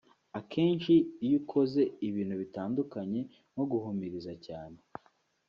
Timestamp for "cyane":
4.45-4.77